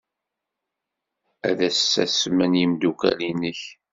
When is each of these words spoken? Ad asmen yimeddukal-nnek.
Ad 1.49 1.59
asmen 1.67 2.53
yimeddukal-nnek. 2.59 3.61